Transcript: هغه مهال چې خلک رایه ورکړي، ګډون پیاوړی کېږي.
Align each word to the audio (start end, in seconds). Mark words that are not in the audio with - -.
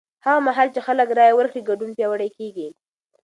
هغه 0.25 0.39
مهال 0.47 0.67
چې 0.75 0.79
خلک 0.87 1.07
رایه 1.17 1.33
ورکړي، 1.37 1.61
ګډون 1.69 1.91
پیاوړی 1.97 2.29
کېږي. 2.37 2.67